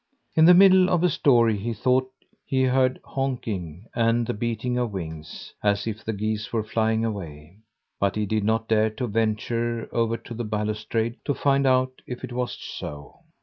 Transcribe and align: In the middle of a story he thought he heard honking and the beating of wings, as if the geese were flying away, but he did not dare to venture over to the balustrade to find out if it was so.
In 0.33 0.45
the 0.45 0.55
middle 0.55 0.89
of 0.89 1.03
a 1.03 1.11
story 1.11 1.57
he 1.57 1.75
thought 1.75 2.09
he 2.43 2.63
heard 2.63 2.99
honking 3.05 3.85
and 3.93 4.25
the 4.25 4.33
beating 4.33 4.75
of 4.79 4.89
wings, 4.91 5.53
as 5.61 5.85
if 5.85 6.03
the 6.03 6.11
geese 6.11 6.51
were 6.51 6.63
flying 6.63 7.05
away, 7.05 7.59
but 7.99 8.15
he 8.15 8.25
did 8.25 8.43
not 8.43 8.67
dare 8.67 8.89
to 8.89 9.05
venture 9.05 9.87
over 9.91 10.17
to 10.17 10.33
the 10.33 10.43
balustrade 10.43 11.17
to 11.25 11.35
find 11.35 11.67
out 11.67 12.01
if 12.07 12.23
it 12.23 12.33
was 12.33 12.53
so. 12.59 13.19